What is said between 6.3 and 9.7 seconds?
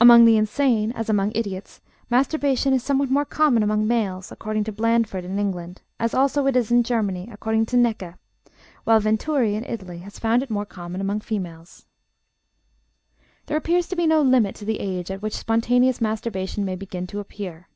it is in Germany, according to Näcke, while Venturi, in